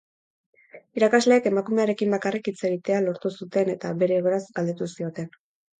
Irakasleek 1.01 1.49
emakumearekin 1.51 2.17
bakarrik 2.17 2.49
hitz 2.53 2.57
egitea 2.71 2.99
lortu 3.07 3.35
zuten 3.37 3.73
eta, 3.79 3.95
bere 4.03 4.21
egoeraz 4.23 4.45
galdetu 4.59 4.95
zioten. 4.99 5.35